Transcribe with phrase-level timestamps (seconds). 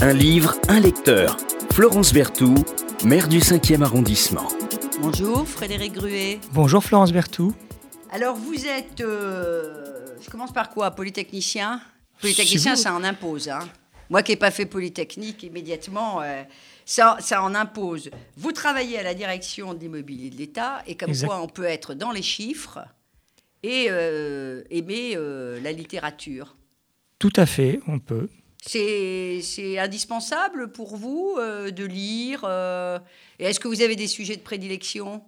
[0.00, 1.36] Un livre, un lecteur.
[1.72, 2.58] Florence Berthoud,
[3.04, 4.48] maire du 5e arrondissement.
[5.00, 6.38] Bonjour Frédéric Gruet.
[6.52, 7.52] Bonjour Florence Berthoud.
[8.10, 11.80] Alors vous êtes, euh, je commence par quoi Polytechnicien?
[12.20, 12.80] Polytechnicien, vous.
[12.80, 13.48] ça en impose.
[13.48, 13.60] hein.
[14.10, 16.42] Moi qui n'ai pas fait Polytechnique, immédiatement, euh,
[16.86, 18.10] ça, ça en impose.
[18.36, 21.26] Vous travaillez à la direction de l'immobilier de l'État et comme Exact.
[21.28, 22.78] quoi on peut être dans les chiffres
[23.62, 26.56] et euh, aimer euh, la littérature.
[27.18, 28.28] Tout à fait, on peut.
[28.64, 32.98] C'est indispensable pour vous euh, de lire euh,
[33.38, 35.22] Et est-ce que vous avez des sujets de prédilection?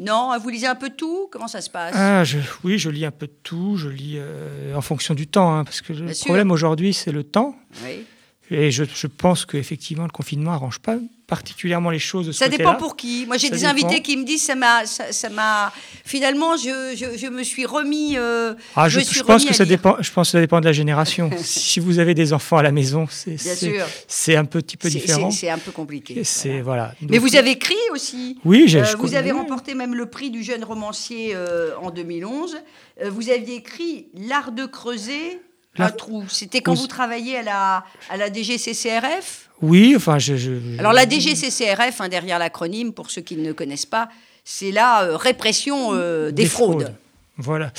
[0.00, 1.28] Non Vous lisez un peu tout?
[1.32, 1.94] Comment ça se passe?
[1.96, 5.26] Ah, je- oui, je lis un peu de tout, je lis euh, en fonction du
[5.26, 6.26] temps, hein, parce que le sûr.
[6.26, 7.56] problème aujourd'hui, c'est le temps.
[7.84, 8.04] Oui.
[8.50, 12.48] Et je, je pense qu'effectivement, le confinement n'arrange pas particulièrement les choses de ce Ça
[12.48, 13.26] dépend pour qui.
[13.26, 13.68] Moi, j'ai des dépend.
[13.72, 15.70] invités qui me disent ça m'a, ça, ça m'a.
[16.04, 18.16] Finalement, je, je, je me suis remis.
[18.16, 19.76] euh, Ah, je, suis pense remis que ça lire.
[19.76, 19.96] dépend.
[20.00, 21.30] Je pense que ça dépend de la génération.
[21.38, 25.30] si vous avez des enfants à la maison, c'est un petit peu différent.
[25.30, 26.24] C'est un peu compliqué.
[26.24, 26.94] C'est voilà.
[26.98, 27.10] voilà.
[27.10, 28.38] Mais vous avez écrit aussi.
[28.46, 28.80] Oui, j'ai.
[28.80, 32.56] Euh, vous avez remporté même le prix du jeune romancier euh, en 2011.
[33.02, 35.38] Euh, vous aviez écrit L'art de creuser
[35.80, 36.24] un L'art- trou.
[36.28, 40.36] C'était quand vous travailliez à la, à la DGCCRF Oui, enfin, je.
[40.36, 44.08] je- Alors la DGCCRF, hein, derrière l'acronyme, pour ceux qui ne connaissent pas,
[44.44, 46.94] c'est la euh, répression euh, des, fraudes.
[47.36, 47.72] Voilà.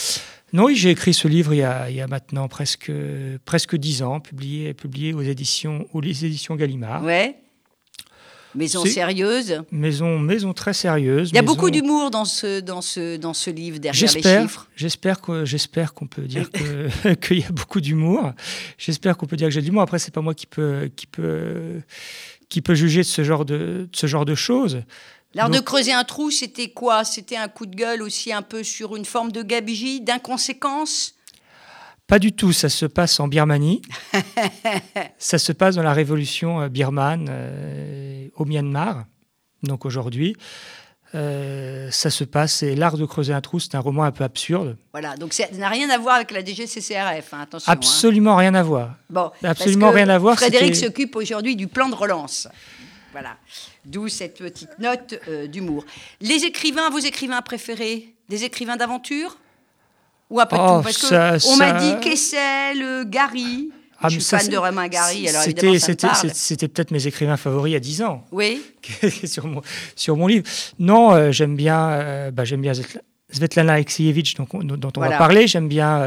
[0.54, 2.92] Non, oui, j'ai écrit ce livre il y a, il y a maintenant presque
[3.46, 7.04] presque dix ans, publié publié aux éditions aux éditions Gallimard.
[7.04, 7.36] Ouais.
[8.56, 9.62] Maison sérieuse.
[9.72, 11.30] Maison maison très sérieuse.
[11.32, 14.08] Il y a maison- beaucoup d'humour dans ce, dans, ce, dans ce livre, derrière les
[14.08, 14.68] J'espère, chiffres.
[14.76, 15.22] j'espère
[15.94, 16.50] qu'on peut dire
[17.22, 18.32] qu'il y a beaucoup d'humour.
[18.78, 19.84] J'espère qu'on peut dire que j'ai de l'humour.
[19.84, 21.82] Après, c'est pas moi qui peut qui peut
[22.50, 24.82] qui peut juger de ce genre de, de ce genre de choses.
[25.36, 27.04] L'art de creuser un trou, c'était quoi?
[27.04, 31.14] C'était un coup de gueule aussi un peu sur une forme de gabegie, d'inconséquence?
[32.10, 32.52] Pas du tout.
[32.52, 33.82] Ça se passe en Birmanie.
[35.18, 39.06] ça se passe dans la révolution euh, birmane euh, au Myanmar.
[39.64, 40.36] Donc aujourd'hui,
[41.16, 42.64] euh, ça se passe.
[42.64, 44.76] Et l'art de creuser un trou, c'est un roman un peu absurde.
[44.92, 47.72] Voilà, donc ça n'a rien à voir avec la DGCCRF, hein, attention.
[47.72, 47.74] hein.
[47.74, 48.96] Absolument rien à voir.
[49.10, 52.48] Bon, absolument parce que rien à voir, Frédéric s'occupe aujourd'hui du plan de relance.
[53.12, 53.38] Voilà,
[53.86, 55.84] d'où cette petite note euh, d'humour.
[56.22, 59.38] Les écrivains, vos écrivains préférés Des écrivains d'aventure?
[60.30, 63.70] Ou peu de Oh, tout Parce que ça- on m'a dit Kessel, euh, Gary.
[64.02, 67.36] Ah, je suis ça, fan de Romain Gary, alors C'était- évidemment c'était- peut-être mes écrivains
[67.36, 68.62] favoris il y a 10 ans Oui,
[69.26, 69.62] sur, mon,
[69.96, 70.46] sur mon livre.
[70.80, 72.72] Non, euh, j'aime bien, euh, bah, j'aime bien
[73.30, 75.12] Svetlana Alexievitch, donc on- dont on Voilà.
[75.14, 75.48] va parler.
[75.48, 76.00] J'aime bien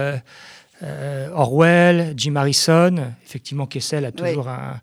[0.85, 2.97] euh, Orwell, Jim Harrison.
[3.27, 4.15] Effectivement, Kessel a Oui.
[4.31, 4.81] toujours, un-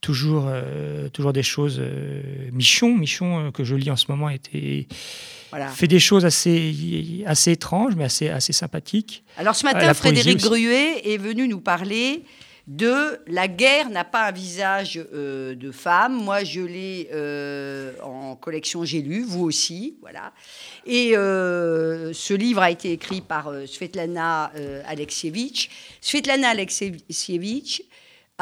[0.00, 1.78] toujours, euh, toujours des choses.
[1.78, 2.22] euh,
[2.52, 4.86] Michon, Michon euh, que je lis en ce moment, était,
[5.50, 5.68] voilà.
[5.68, 9.24] fait des choses assez, assez étranges, mais assez, assez sympathiques.
[9.36, 10.38] Alors ce matin, Frédéric.
[10.38, 12.24] Gruet est venu nous parler
[12.66, 16.22] de La guerre n'a pas un visage de femme.
[16.22, 17.08] Moi, je l'ai
[18.02, 20.32] en collection, j'ai lu, vous aussi, voilà.
[20.86, 24.52] Et ce livre a été écrit par Svetlana
[24.86, 25.68] Alexievitch.
[26.00, 27.82] Svetlana Alexievitch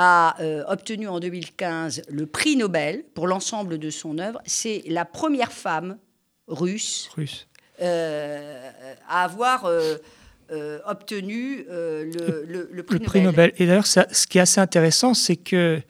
[0.01, 4.41] a euh, obtenu en 2015 le prix Nobel pour l'ensemble de son œuvre.
[4.47, 5.99] C'est la première femme
[6.47, 7.49] russe Russes.
[7.83, 8.71] euh,
[9.09, 9.99] à avoir euh,
[10.87, 13.49] obtenu le, le- le prix le prix Nobel.
[13.51, 13.53] Nobel.
[13.63, 15.81] Et d'ailleurs, ce qui est assez intéressant, c'est que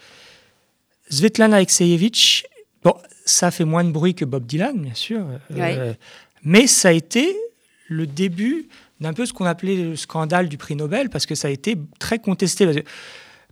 [1.11, 2.45] Svetlana Alexievitch,
[2.83, 5.25] bon, ça a fait moins de bruit que Bob Dylan, bien sûr,
[6.43, 7.37] mais ça a été
[7.89, 8.69] le début
[9.01, 11.77] d'un peu ce qu'on appelait le scandale du prix Nobel, parce que ça a été
[11.99, 12.65] très contesté.
[12.65, 12.83] Parce que-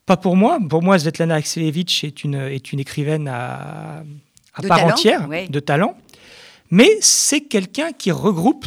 [0.06, 0.59] Pas pour moi.
[0.71, 4.03] Pour moi, Svetlana Alexievitch est une, est une écrivaine à,
[4.55, 5.97] part talent, entière, de talent.
[6.71, 8.66] Mais c'est quelqu'un qui regroupe,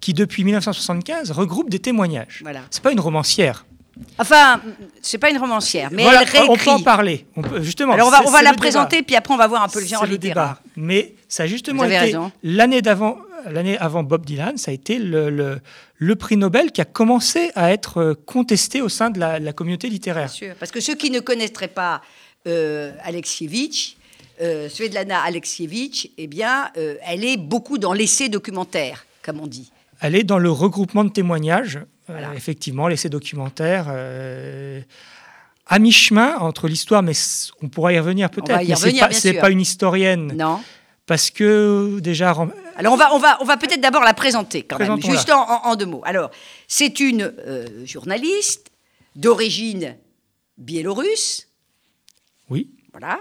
[0.00, 2.40] qui depuis 1975 regroupe des témoignages.
[2.42, 2.62] Voilà.
[2.70, 3.64] C'est pas une romancière.
[4.18, 4.60] Enfin,
[5.02, 6.82] c'est pas une romancière, mais Voilà, elle on peut en réécrit.
[6.82, 7.26] parler.
[7.36, 8.60] On peut- justement, Alors on va, on va la débat.
[8.60, 10.34] présenter, puis après on va voir un peu le genre C'est le littéraire.
[10.34, 10.58] débat.
[10.76, 13.18] Mais ça a justement été l'année d'avant,
[13.48, 15.60] l'année avant Bob Dylan, ça a été le, le-
[16.04, 19.52] le prix Nobel qui a commencé à être euh, contesté au sein de la, la
[19.52, 20.30] communauté Bien littéraire.
[20.30, 20.54] sûr.
[20.58, 22.02] Parce que ceux qui ne connaîtraient pas
[22.46, 23.96] euh, Alexievitch,
[24.42, 29.70] euh, Svetlana Alexievitch, eh bien, euh, elle est beaucoup dans l'essai documentaire, comme on dit.
[30.00, 32.34] Elle est dans le regroupement de témoignages, euh, Voilà.
[32.34, 33.86] effectivement, l'essai documentaire.
[35.66, 37.12] à mi-chemin entre l'histoire, mais
[37.62, 38.60] on pourra y revenir peut-être.
[38.76, 40.60] c'est pas, bien pas une historienne, Non
[41.06, 42.34] parce que déjà,
[42.76, 45.76] Alors on va, on va, on va peut-être d'abord la présenter quand même, juste en,
[45.76, 46.02] deux mots.
[46.04, 46.30] Alors,
[46.66, 48.70] c'est une euh, journaliste
[49.16, 49.96] d'origine
[50.56, 51.48] biélorusse,
[52.50, 53.20] oui, Voilà.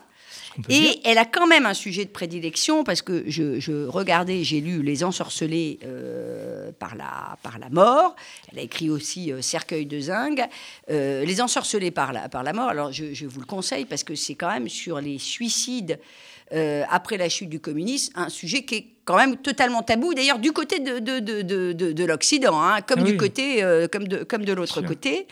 [0.69, 4.83] Et elle a quand même un sujet de prédilection parce que je, regardais, j'ai lu
[4.83, 8.15] Les ensorcelés euh, par, la, par la mort.
[8.51, 10.39] Elle a écrit aussi euh, Cercueil de zinc.
[10.91, 14.03] Euh, les ensorcelés par la, par la mort, alors je, je vous le conseille parce
[14.03, 15.99] que c'est quand même sur les suicides
[16.51, 20.39] euh, après la chute du communisme, un sujet qui est quand même totalement tabou, d'ailleurs
[20.39, 24.45] du côté de, de, de, de l'Occident, hein, comme, du côté, euh, comme, de, comme
[24.45, 25.27] de l'autre côté.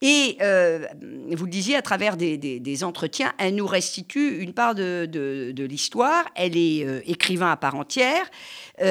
[0.00, 0.86] Et euh,
[1.32, 6.24] vous le disiez, à travers des, des, entretiens, elle nous restitue une part de, l'histoire.
[6.34, 8.24] Elle est écrivain à part entière.
[8.78, 8.84] vous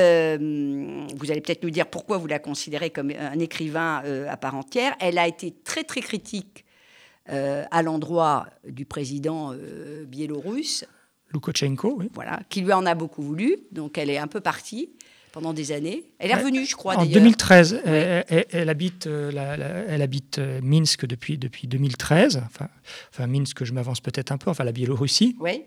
[1.32, 4.96] allez peut-être nous dire pourquoi vous la considérez comme un écrivain à part entière.
[5.00, 6.66] Elle a été très très critique
[7.26, 9.56] à l'endroit du président
[10.08, 10.86] biélorusse
[11.32, 12.10] Loukachenko, oui.
[12.14, 13.58] Voilà, qui lui en a beaucoup voulu.
[13.72, 14.90] Donc elle est un peu partie
[15.32, 16.04] pendant des années.
[16.20, 16.96] Elle est revenue, je crois.
[16.98, 22.42] En 2013, elle, habite, euh, elle habite euh, Minsk depuis, depuis 2013.
[22.46, 22.68] Enfin,
[23.12, 25.36] enfin Minsk, je m'avance peut-être un peu, enfin la Biélorussie.
[25.40, 25.64] Oui.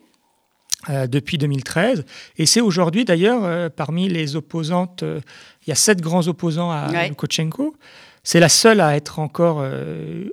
[0.91, 2.05] Euh, depuis 2013.
[2.39, 7.13] Et c'est aujourd'hui, d'ailleurs, parmi les opposantes, il y a sept grands opposants à ouais.
[8.25, 9.65] C'est la seule à être encore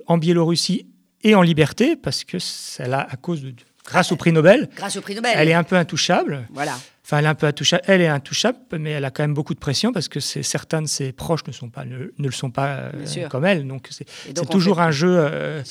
[0.06, 0.86] en Biélorussie
[1.22, 3.54] et en liberté, parce que c'est là à cause de,
[3.90, 4.68] grâce au prix Nobel.
[4.76, 5.32] Grâce au prix Nobel.
[5.36, 6.46] Elle est un peu intouchable.
[6.52, 6.78] Voilà.
[7.04, 7.82] Enfin, elle est un peu intouchable.
[7.86, 10.86] Elle est intouchable, mais elle a quand même beaucoup de pression parce que certains de
[10.86, 13.66] ses proches ne, sont pas, ne, le sont pas euh, comme elle.
[13.66, 15.62] Donc, c'est toujours un jeu euh,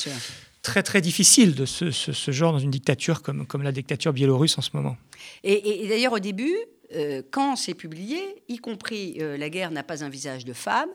[0.61, 4.57] très, très difficile de ce, ce, genre dans une dictature comme, comme la dictature biélorusse
[4.57, 4.97] en ce moment.
[5.45, 6.57] Et, d'ailleurs, au début,
[6.93, 8.19] euh, quand c'est publié,
[8.49, 10.89] y compris La guerre n'a pas un visage de femme,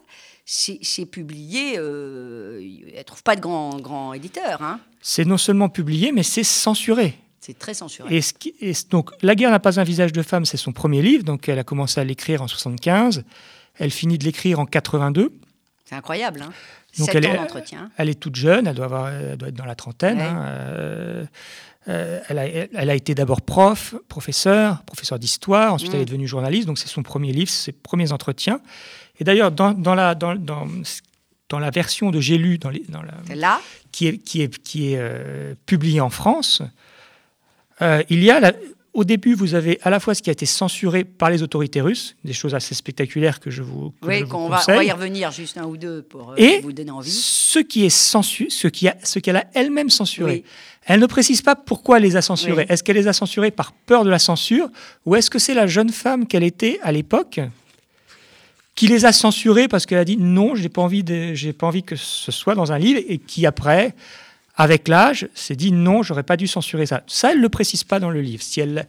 [0.44, 2.60] c'est publié, euh,
[2.92, 4.62] elle ne trouve pas de grand, grand éditeur.
[4.62, 4.80] Hein.
[5.00, 7.18] C'est non seulement publié, mais c'est censuré.
[7.40, 8.20] C'est très censuré.
[8.60, 11.48] Et, donc, La guerre n'a pas un visage de femme, c'est son premier livre, donc
[11.48, 13.24] elle a commencé à l'écrire en 75,
[13.78, 15.32] elle finit de l'écrire en 82.
[15.84, 16.52] C'est incroyable, hein
[16.98, 17.38] donc elle, est,
[17.96, 20.20] elle est toute jeune, elle doit, avoir, doit être dans la trentaine.
[20.20, 20.44] Hein.
[20.46, 21.24] Euh,
[21.88, 26.06] euh, elle, a, elle, a, été d'abord prof, professeur, professeur d'histoire, ensuite elle est mm.
[26.06, 28.60] devenue journaliste, donc c'est son premier livre, ses premiers entretiens.
[29.20, 30.66] Et d'ailleurs, dans, dans, la, dans, dans,
[31.48, 33.60] dans, la version de J'ai lu, dans, dans la,
[33.92, 36.62] qui est, qui est, qui est euh, publiée en France,
[37.82, 38.52] euh, il y a la,
[38.94, 41.80] au début, vous avez à la fois ce qui a été censuré par les autorités
[41.80, 44.72] russes, des choses assez spectaculaires que je vous, que oui, je vous on, va, on,
[44.72, 47.10] va, y revenir juste un ou deux pour euh, et vous donner envie.
[47.10, 50.44] Ce qui est censuré, ce qui a, ce qu'elle a elle-même censuré.
[50.86, 52.66] Elle ne précise pas pourquoi elle les a censurés.
[52.68, 54.68] Est-ce qu'elle les a censurés par peur de la censure,
[55.06, 57.40] ou est-ce que c'est la jeune femme qu'elle était à l'époque
[58.74, 61.04] qui les a censurés parce qu'elle a dit non, j'ai pas envie
[61.34, 63.94] j'ai pas envie que ce soit dans un livre et qui après
[64.56, 67.02] avec l'âge, s'est dit non, j'aurais pas dû censurer ça.
[67.08, 68.42] Ça, elle le précise pas dans le livre.
[68.42, 68.86] Si elle,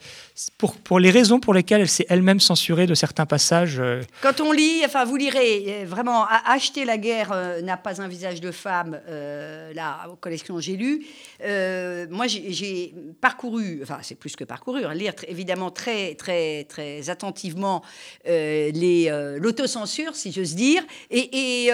[0.57, 3.79] pour, les raisons pour lesquelles elle s'est elle-même censurée de certains passages.
[3.79, 8.01] Euh, Quand on lit, enfin, vous lirez, euh, vraiment, Acheter la guerre euh, n'a pas
[8.01, 11.05] un visage de femme, là, aux collections j'ai lu.
[12.09, 17.81] moi, j'ai parcouru, enfin, c'est plus que parcouru, hein, lire évidemment très, très, très attentivement
[18.25, 20.83] l'autocensure, si j'ose dire.
[21.11, 21.69] Et,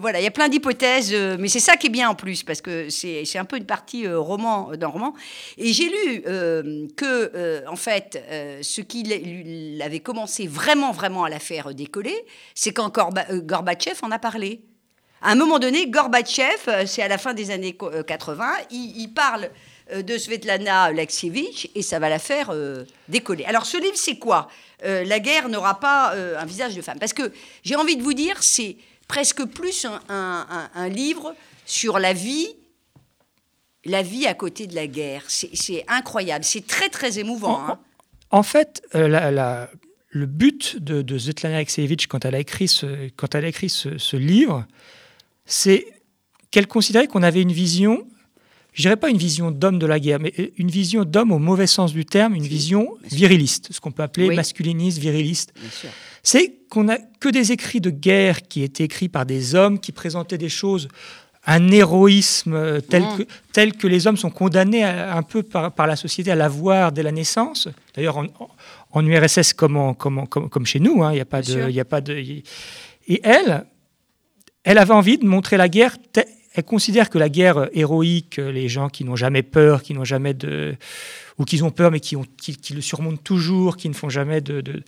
[0.00, 2.60] voilà, il y a plein d'hypothèses, mais c'est ça qui est bien en plus parce
[2.60, 5.14] que c'est un peu une partie euh, roman euh, d'un roman.
[5.58, 6.22] Et j'ai lu
[7.02, 8.22] euh, que, en fait,
[8.62, 12.16] ce qui avait commencé vraiment, vraiment à la faire décoller,
[12.54, 12.92] c'est quand
[13.30, 14.60] Gorbatchev en a parlé.
[15.22, 17.76] À un moment donné, Gorbatchev, c'est à la fin des années
[18.06, 19.50] 80, il, parle
[19.94, 22.54] de Svetlana Alexievitch et ça va la faire
[23.08, 23.44] décoller.
[23.44, 24.48] Alors ce livre, c'est quoi?
[24.82, 26.98] La guerre n'aura pas un visage de femme.
[26.98, 27.32] Parce que
[27.64, 28.76] j'ai envie de vous dire, c'est
[29.08, 31.34] presque plus un livre
[31.64, 32.48] sur la vie,
[33.86, 35.22] la vie à côté de la guerre.
[35.28, 37.60] C'est incroyable, c'est très très émouvant.
[38.30, 38.42] En, hein.
[38.42, 39.66] fait, euh,
[40.10, 43.68] le but de, de Svetlana Alexievitch, quand elle a écrit ce, quand elle a écrit
[43.68, 44.66] ce, livre,
[45.44, 45.86] c'est
[46.50, 48.06] qu'elle considérait qu'on avait une vision,
[48.72, 51.66] je dirais pas une vision d'homme de la guerre, mais une vision d'homme au mauvais
[51.66, 55.52] sens du terme, une vision viriliste, ce qu'on peut appeler masculiniste, viriliste.
[56.22, 59.92] C'est qu'on n'a que des écrits de guerre qui étaient écrits par des hommes qui
[59.92, 60.88] présentaient des choses
[61.46, 63.22] un héroïsme tel, que,
[63.52, 67.12] tel que les hommes sont condamnés un peu par, la société à l'avoir dès la
[67.12, 67.68] naissance.
[67.94, 68.18] D'ailleurs,
[68.92, 72.00] en, URSS comme, comme, comme, chez nous, hein, il a pas de, y a pas
[72.00, 72.14] de.
[72.14, 73.64] Et elle,
[74.64, 75.96] elle avait envie de montrer la guerre.
[76.54, 80.34] Elle considère que la guerre héroïque, les gens qui n'ont jamais peur, qui n'ont jamais
[80.34, 80.74] de,
[81.38, 84.40] ou qui ont peur mais qui, ont, qui, le surmontent toujours, qui ne font jamais
[84.40, 84.82] de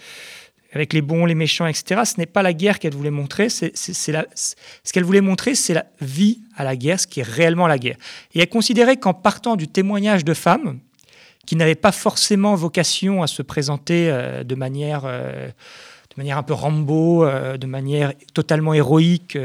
[0.72, 2.02] avec les bons, les méchants, etc.
[2.04, 3.48] Ce n'est pas la guerre qu'elle voulait montrer.
[3.48, 7.66] C'est, ce qu'elle voulait montrer, c'est la vie à la guerre, ce qui est réellement
[7.66, 7.96] la guerre.
[8.34, 10.80] Et elle considérait qu'en partant du témoignage de femmes,
[11.46, 16.42] qui n'avaient pas forcément vocation à se présenter euh, de manière, euh, de manière un
[16.42, 19.38] peu Rambo, euh, de manière totalement héroïque,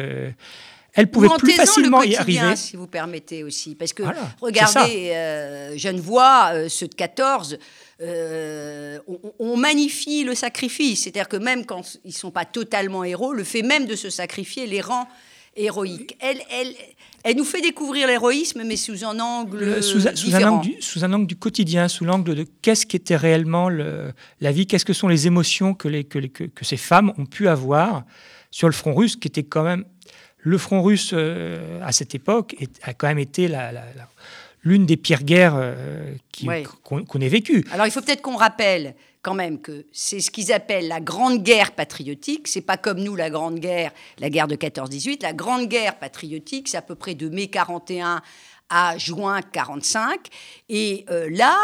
[0.93, 2.55] elle pouvait plus facilement y arriver.
[2.55, 3.75] Si vous permettez aussi.
[3.75, 4.03] Parce que,
[4.39, 7.57] regardez, euh, je ne vois euh, ceux de 14,
[8.03, 8.99] euh,
[9.39, 11.03] on, magnifie le sacrifice.
[11.03, 14.09] C'est-à-dire que même quand ils ne sont pas totalement héros, le fait même de se
[14.09, 15.07] sacrifier les rend
[15.55, 16.17] héroïques.
[16.19, 16.73] Elle, elle,
[17.23, 21.03] elle nous fait découvrir l'héroïsme, mais sous un angle sous, sous, un angle du, sous
[21.03, 24.93] un angle du quotidien, sous l'angle de qu'est-ce qu'était réellement le, la vie, qu'est-ce que
[24.93, 28.03] sont les émotions que, les, que, que, que, ces femmes ont pu avoir
[28.51, 29.85] sur le front russe, qui était quand même
[30.43, 33.47] le front russe euh, à cette époque a quand même été
[34.63, 36.15] l'une des pires guerres euh,
[36.83, 37.65] qu'on ait vécues.
[37.71, 41.43] Alors il faut peut-être qu'on rappelle quand même que c'est ce qu'ils appellent la grande
[41.43, 42.47] guerre patriotique.
[42.47, 45.21] C'est pas comme nous la grande guerre, la guerre de 14-18.
[45.21, 48.21] La grande guerre patriotique, c'est à peu près de mai 41
[48.69, 50.27] à juin 45.
[50.67, 51.55] Et euh, là,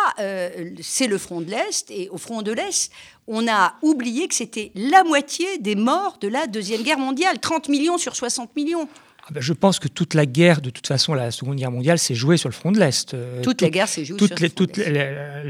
[0.82, 1.92] c'est le front de l'Est.
[1.92, 2.92] Et au front de l'Est,
[3.28, 7.70] on a oublié que c'était la moitié des morts de la Deuxième Guerre mondiale, 30
[7.70, 8.88] millions sur 60 millions.
[9.30, 12.00] Ah ben, je pense que toute la guerre, de toute façon, la Seconde Guerre mondiale,
[12.00, 13.14] s'est jouée sur le front de l'Est.
[13.14, 14.82] Euh, toute, la guerre s'est jouée sur le front de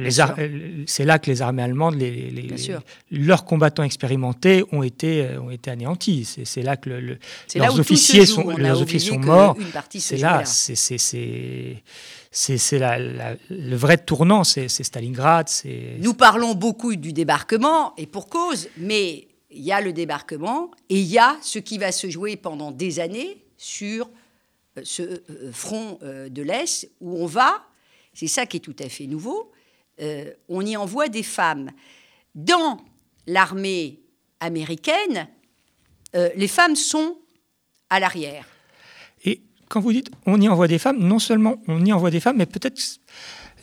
[0.03, 0.85] l'Est.
[0.85, 2.49] C'est là que les armées allemandes, les,
[3.09, 6.39] leurs combattants expérimentés ont été, euh, ont été anéantis.
[6.43, 9.55] C'est là que leurs, officiers sont, leurs officiers sont morts.
[9.97, 10.75] C'est là, c'est
[12.31, 15.47] c'est le vrai tournant, c'est Stalingrad.
[15.99, 20.99] Nous parlons beaucoup du débarquement, et pour cause, mais il y a le débarquement, et
[20.99, 24.09] il y a ce qui va se jouer pendant des années sur
[24.77, 27.67] euh, ce euh, front euh, de l'Est, où on va,
[28.13, 29.51] c'est ça qui est tout à fait nouveau,
[30.47, 31.71] on y envoie des femmes.
[32.33, 32.79] Dans
[33.27, 33.99] l'armée
[34.39, 35.27] américaine,
[36.13, 37.17] les femmes sont
[37.89, 38.47] à l'arrière
[39.69, 42.37] quand vous dites on y envoie des femmes, non seulement on y envoie des femmes,
[42.37, 42.81] mais peut-être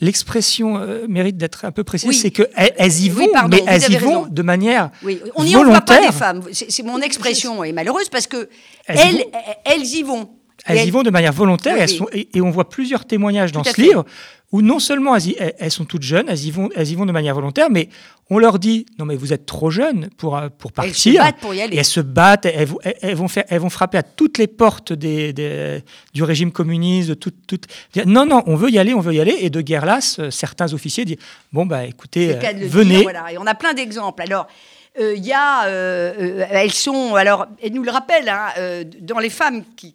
[0.01, 3.97] l'expression euh, mérite d'être un peu précise, c'est qu'elles elles y vont, mais elles y
[3.97, 5.21] vont de manière oui.
[5.35, 6.43] On n'y envoie pas des femmes.
[6.51, 8.49] C'est mon expression est malheureuse parce que
[8.85, 9.25] elles,
[9.65, 10.29] elles, y vont.
[10.65, 11.77] Elles, y vont de manière volontaire
[12.13, 14.05] et, et, on voit plusieurs témoignages dans ce livre
[14.51, 17.35] où non seulement elles, sont toutes jeunes, elles y, vont, elles y vont de manière
[17.35, 17.89] volontaire, mais
[18.29, 20.91] on leur dit non mais vous êtes trop jeunes pour, euh, pour partir.
[20.91, 21.75] Elles se battent pour y aller.
[21.75, 22.69] Et elles se battent, elles,
[23.01, 25.33] elles, vont, faire, elles vont frapper à toutes les portes des,
[26.13, 27.59] du régime communiste, de tout, tout,
[28.05, 29.35] non, non, on veut y aller, on veut y aller.
[29.39, 31.17] Et de guerre lasse, euh, certains officiers disent
[31.51, 33.03] bon bah écoutez, euh, venez.
[33.03, 33.31] voilà.
[33.33, 34.21] Et on a plein d'exemples.
[34.21, 34.47] Alors
[34.99, 39.93] il y a, elles sont, alors, elles nous le rappellent, hein, dans les femmes qui,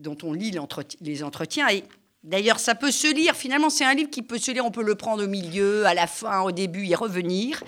[0.00, 0.52] dont on lit
[1.00, 1.84] les entretiens, et
[2.24, 4.84] D'ailleurs, ça peut se lire, finalement, c'est un livre qui peut se lire, on peut
[4.84, 7.60] le prendre au milieu, à la fin, au début, y revenir.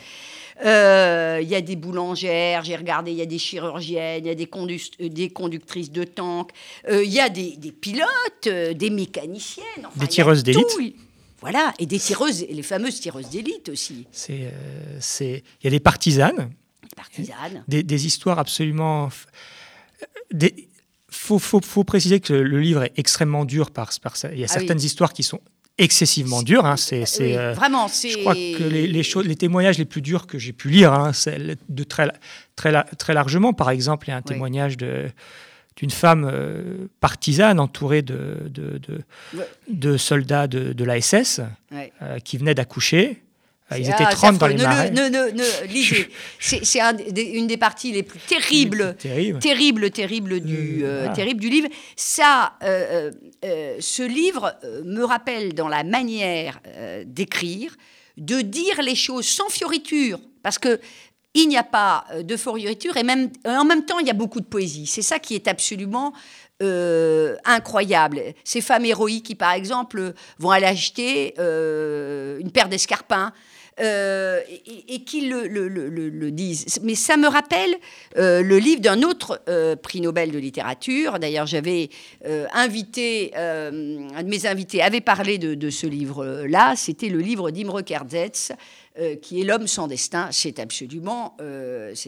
[0.64, 4.30] Euh, il y a des boulangères, j'ai regardé, il y a des chirurgiennes, il y
[4.30, 6.52] a des, euh, des conductrices de tanks,
[6.88, 9.88] euh, il y a des, pilotes, des mécaniciennes.
[9.96, 10.66] des tireuses d'élite.
[11.44, 14.06] Voilà, et des tireuses, les fameuses tireuses d'élite aussi.
[14.10, 14.50] C'est,
[15.60, 16.50] il y a des partisanes.
[16.82, 17.64] Des partisanes.
[17.68, 19.10] Des, des histoires absolument.
[20.32, 20.70] Des,
[21.10, 23.72] faut, faut, faut, préciser que le livre est extrêmement dur.
[23.72, 25.42] Par, par il y a ah certaines histoires qui sont
[25.76, 26.64] excessivement dures.
[26.64, 26.78] Hein.
[26.78, 27.88] C'est, euh, vraiment.
[27.88, 30.94] Je crois que les, les, choses, les témoignages les plus durs que j'ai pu lire,
[30.94, 31.10] hein,
[31.68, 32.10] de très,
[32.56, 33.52] très, très largement.
[33.52, 35.10] Par exemple, il y a un témoignage de
[35.76, 38.80] d'une femme euh, partisane entourée de, de,
[39.68, 41.40] de, soldats de, la SS
[41.72, 43.24] euh, qui venait d'accoucher.
[43.70, 44.90] Ah, ils étaient 30 dans les marais.
[44.90, 46.08] Ne, ne, ne, lisez.
[46.38, 51.68] C'est une des parties les plus terribles, terribles, terribles, du, euh, terrible du livre.
[51.96, 53.10] Ça, euh,
[53.44, 54.54] euh, ce livre
[54.84, 56.60] me rappelle dans la manière
[57.06, 57.74] d'écrire,
[58.18, 60.78] de dire les choses sans fioriture, parce que
[61.34, 64.40] il n'y a pas de fioriture et même en même temps il y a beaucoup
[64.40, 64.86] de poésie.
[64.86, 66.12] C'est ça qui est absolument
[67.44, 68.22] incroyable.
[68.44, 73.32] Ces femmes héroïques qui, par exemple, vont aller acheter une paire d'escarpins
[73.80, 74.40] euh,
[74.88, 76.78] et, qui le, disent.
[76.82, 77.74] Mais ça me rappelle
[78.16, 81.18] euh, le livre d'un autre euh, prix Nobel de littérature.
[81.18, 81.88] D'ailleurs, j'avais
[82.52, 86.74] invité, un de mes invités avait parlé de, ce livre-là.
[86.76, 88.52] C'était le livre d'Imre Kertész,
[89.20, 90.28] qui est L'homme sans destin.
[90.30, 91.36] C'est absolument,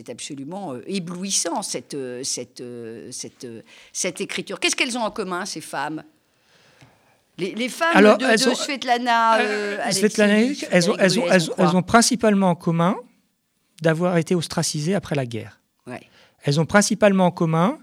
[0.08, 2.62] absolument éblouissant, cette, cette,
[3.10, 3.46] cette,
[3.92, 4.60] cette écriture.
[4.60, 6.04] Qu'est-ce qu'elles ont en commun, ces femmes?
[7.38, 11.26] Les, femmes de, Svetlana, euh, elles, ont, elles, ont,
[11.58, 12.96] elles, ont, principalement en commun
[13.82, 15.60] d'avoir été ostracisées après la guerre.
[16.42, 17.78] Elles ont principalement en commun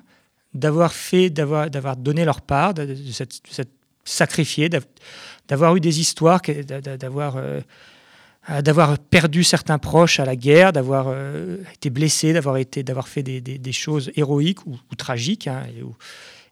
[0.54, 3.42] d'avoir fait, d'avoir, d'avoir donné leur part, de, s'être,
[4.06, 4.70] sacrifié,
[5.48, 7.62] d'avoir eu des histoires, d'avoir, euh,
[8.62, 13.24] d'avoir perdu certains proches à la guerre, d'avoir euh, été blessé, d'avoir, été, d'avoir fait
[13.24, 15.64] des, des, choses héroïques ou, tragiques, hein,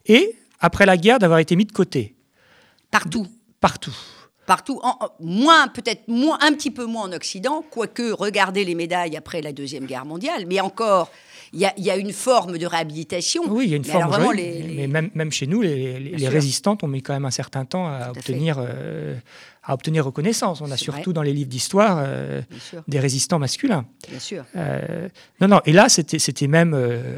[0.06, 2.14] et, et après la guerre, d'avoir été mis de côté.
[2.92, 3.26] Partout.
[3.60, 3.96] Partout.
[4.46, 4.80] Partout,
[5.18, 9.52] moins peut-être moins, un petit peu moins en Occident, quoique regardez les médailles après la
[9.52, 11.10] deuxième guerre mondiale, mais encore
[11.54, 13.42] il y, a, une forme de réhabilitation.
[13.46, 14.10] Oui, il y a une forme.
[14.10, 17.86] de Mais même, même, chez nous, les, résistantes ont mis quand même un certain temps
[17.86, 19.14] à obtenir, euh,
[19.62, 20.62] à obtenir reconnaissance.
[20.62, 22.40] On a surtout dans les livres d'histoire euh,
[22.88, 23.84] des résistants masculins.
[24.08, 24.44] Bien sûr.
[24.56, 25.08] Euh,
[25.42, 25.60] non, non.
[25.66, 26.74] Et là, c'était même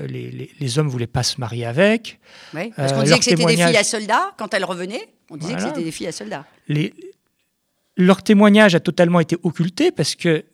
[0.08, 2.18] les, hommes voulaient pas se marier avec.
[2.54, 5.13] Oui, parce qu'on disait que c'était des filles à soldats quand elles revenaient.
[5.30, 6.46] On disait que c'était des filles à soldats.
[6.68, 6.92] Les,
[7.96, 10.44] leur témoignage a totalement été occulté parce que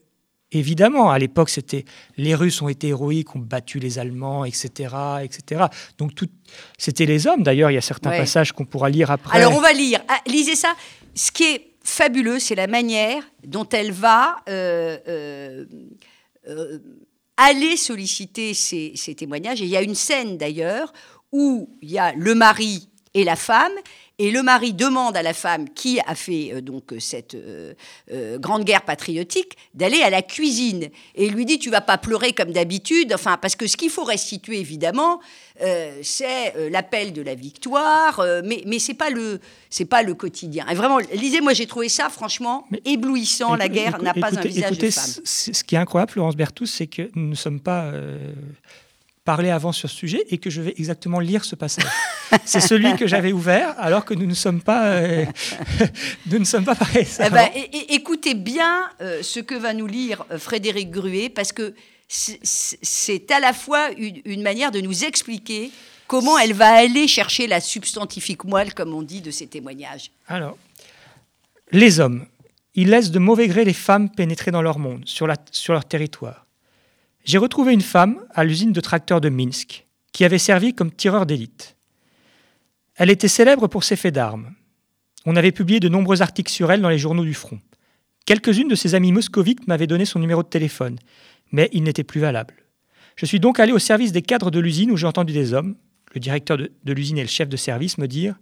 [0.52, 1.84] Évidemment, à l'époque, c'était
[2.16, 5.66] les Russes ont été héroïques, ont battu les Allemands, etc., etc.
[5.96, 6.28] Donc tout,
[6.76, 7.44] c'était les hommes.
[7.44, 9.38] D'ailleurs, il y a certains passages qu'on pourra lire après.
[9.38, 10.00] Alors on va lire.
[10.08, 10.74] Ah, lisez ça.
[11.14, 15.64] Ce qui est fabuleux, c'est la manière dont elle va euh, euh,
[16.48, 16.78] euh,
[17.36, 19.62] aller solliciter ces, ces témoignages.
[19.62, 20.92] Et il y a une scène d'ailleurs
[21.30, 23.72] où il y a le mari et la femme,
[24.20, 28.38] et le mari demande à la femme qui a fait euh, donc euh, cette euh,
[28.38, 32.34] grande guerre patriotique d'aller à la cuisine et il lui dit tu vas pas pleurer
[32.34, 33.14] comme d'habitude.
[33.14, 35.20] Enfin parce que ce qu'il faut restituer évidemment
[36.02, 40.66] c'est l'appel de la victoire, mais mais c'est pas le c'est pas le quotidien.
[40.70, 43.56] Et vraiment, lisez, moi j'ai trouvé ça franchement éblouissant.
[43.56, 45.22] la guerre n'a pas un visage de femme.
[45.22, 47.92] Ce qui est incroyable, Florence Berthoud, c'est que nous ne sommes pas
[49.24, 51.84] parler avant sur ce sujet et que je vais exactement lire ce passage.
[52.44, 55.24] C'est celui que j'avais ouvert alors que nous ne sommes pas, euh,
[56.30, 57.08] nous ne sommes pas pareils.
[57.24, 57.48] Eh ben,
[57.88, 61.74] écoutez bien euh, ce que va nous lire euh, Frédéric Gruet parce que
[62.08, 65.70] c'est à la fois une, manière de nous expliquer
[66.08, 70.10] comment elle va aller chercher la substantifique moelle, comme on dit, de ces témoignages.
[70.26, 70.58] Alors,
[71.70, 72.26] les hommes,
[72.74, 75.84] ils laissent de mauvais gré les femmes pénétrer dans leur monde, sur, la, sur leur
[75.84, 76.46] territoire.
[77.24, 81.26] J'ai retrouvé une femme à l'usine de tracteurs de Minsk qui avait servi comme tireur
[81.26, 81.76] d'élite.
[83.00, 84.52] Elle était célèbre pour ses faits d'armes.
[85.24, 87.58] On avait publié de nombreux articles sur elle dans les journaux du front.
[88.26, 90.98] Quelques-unes de ses amies moscovites m'avaient donné son numéro de téléphone,
[91.50, 92.52] mais il n'était plus valable.
[93.16, 95.76] Je suis donc allé au service des cadres de l'usine où j'ai entendu des hommes,
[96.12, 98.34] le directeur de, l'usine et le chef de service, me dire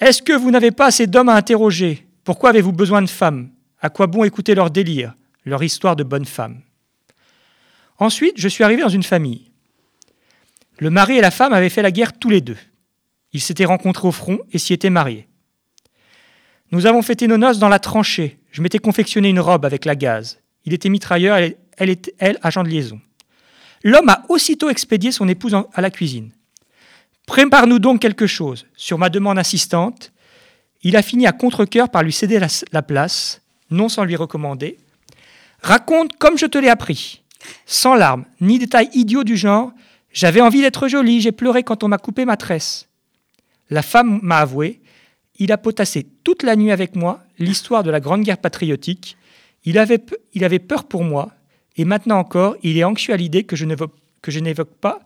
[0.00, 2.04] Est-ce que vous n'avez pas assez d'hommes à interroger?
[2.24, 3.50] Pourquoi avez-vous besoin de femmes?
[3.80, 6.62] À quoi bon écouter leur délire, leur histoire de bonnes femmes
[8.00, 9.52] Ensuite, je suis arrivé dans une famille.
[10.80, 12.58] Le mari et la femme avaient fait la guerre tous les deux.
[13.36, 15.28] Ils s'étaient rencontrés au front et s'y étaient mariés.
[16.70, 18.38] Nous avons fêté nos noces dans la tranchée.
[18.50, 20.38] Je m'étais confectionné une robe avec la gaze.
[20.64, 22.98] Il était mitrailleur, elle, elle était, elle, agent de liaison.
[23.84, 26.30] L'homme a aussitôt expédié son épouse à la cuisine.
[27.26, 28.64] Prépare-nous donc quelque chose.
[28.74, 30.12] Sur ma demande insistante,
[30.80, 34.78] il a fini à contre-coeur par lui céder la, la place, non sans lui recommander.
[35.60, 37.22] Raconte comme je te l'ai appris
[37.66, 39.72] sans larmes, ni détails idiots du genre
[40.10, 42.85] J'avais envie d'être jolie, j'ai pleuré quand on m'a coupé ma tresse.
[43.70, 44.80] La femme m'a avoué
[45.38, 49.16] Il a potassé toute la nuit avec moi l'histoire de la Grande Guerre patriotique.
[49.64, 50.02] Il avait,
[50.32, 51.32] il avait peur pour moi,
[51.76, 55.00] et maintenant encore, il est anxieux à l'idée que je n'évoque pas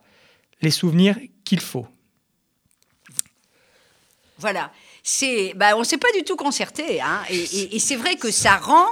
[0.61, 1.87] les souvenirs qu'il faut.
[4.39, 4.71] Voilà.
[5.03, 7.01] C'est, bah, on ne s'est pas du tout concerté.
[7.01, 8.87] Hein, et c'est vrai que ça rend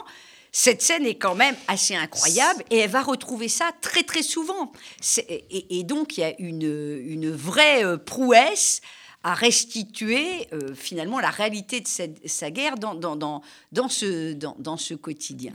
[0.51, 4.73] cette scène est quand même assez incroyable et elle va retrouver ça très très souvent.
[5.19, 8.81] Et, donc il y a une, une vraie euh, prouesse
[9.29, 14.33] à restituer euh, finalement la réalité de cette, sa guerre dans, dans, dans, dans ce,
[14.33, 15.53] dans, dans, ce quotidien.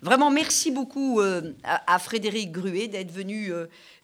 [0.00, 3.52] Vraiment, merci beaucoup euh, à, Frédéric Gruet d'être venu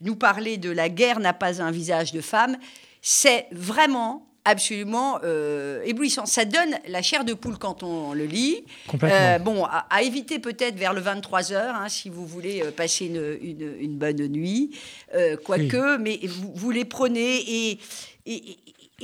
[0.02, 2.58] nous parler de La guerre n'a pas un visage de femme.
[3.00, 6.26] C'est vraiment absolument euh, éblouissant.
[6.26, 8.64] Ça donne la chair de poule quand on le lit.
[9.02, 13.06] Euh, bon, à, éviter peut-être vers le 23 h hein, si vous voulez euh, passer
[13.06, 14.70] une, une, bonne nuit,
[15.44, 16.20] quoique, mais
[16.54, 17.78] vous, les prenez et,
[18.26, 18.56] et, et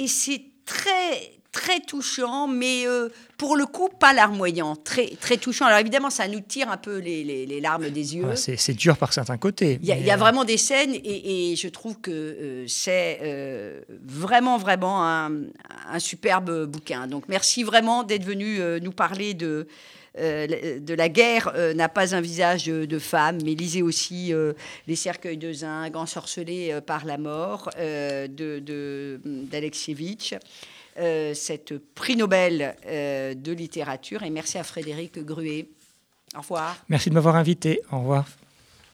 [0.07, 5.65] c'est très très touchant, mais euh, pour le coup, pas larmoyant, très, très touchant.
[5.65, 8.27] Alors évidemment, ça nous tire un peu les, les, larmes des yeux.
[8.37, 9.79] c'est dur par certains côtés.
[9.83, 15.03] Il y, a, euh, vraiment des scènes, et, je trouve que euh, c'est vraiment, vraiment
[15.03, 15.33] un,
[15.91, 17.07] un, superbe bouquin.
[17.07, 19.67] Donc merci vraiment d'être venu nous parler de...
[20.17, 24.33] de la guerre n'a pas un visage de femme, mais lisez aussi
[24.87, 30.35] Les cercueils de zinc, ensorcelés par la mort de d'Alexievitch.
[30.99, 34.23] Euh, cette prix Nobel euh, de littérature.
[34.23, 35.69] Et merci à Frédéric Gruet.
[36.35, 36.77] Au revoir.
[36.89, 37.81] Merci de m'avoir invité.
[37.93, 38.27] Au revoir.